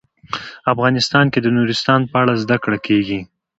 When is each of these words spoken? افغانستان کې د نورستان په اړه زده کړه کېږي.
افغانستان 0.73 1.25
کې 1.33 1.39
د 1.41 1.47
نورستان 1.57 2.01
په 2.11 2.15
اړه 2.21 2.33
زده 2.43 2.57
کړه 2.63 2.77
کېږي. 2.87 3.19